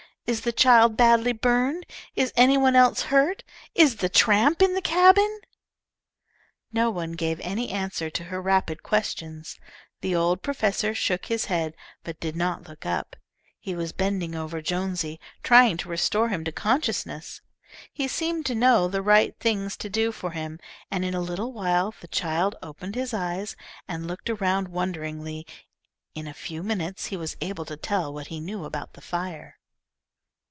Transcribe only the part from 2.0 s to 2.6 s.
Is any